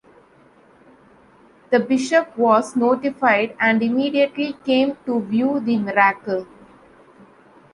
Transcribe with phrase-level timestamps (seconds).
[1.69, 6.47] The Bishop was notified and immediately came to view the miracle.